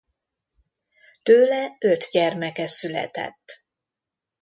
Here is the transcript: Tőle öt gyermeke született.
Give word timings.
Tőle 1.23 1.77
öt 1.79 2.07
gyermeke 2.11 2.67
született. 2.67 3.63